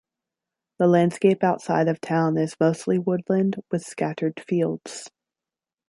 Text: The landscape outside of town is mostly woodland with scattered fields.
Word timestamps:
The 0.79 0.87
landscape 0.87 1.43
outside 1.43 1.87
of 1.87 2.01
town 2.01 2.35
is 2.35 2.55
mostly 2.59 2.97
woodland 2.97 3.57
with 3.69 3.83
scattered 3.85 4.39
fields. 4.39 5.11